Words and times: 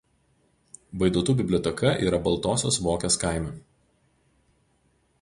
Vaidotų 1.03 1.35
biblioteka 1.41 1.93
yra 2.07 2.21
Baltosios 2.29 2.83
Vokės 2.89 3.23
kaime. 3.25 3.57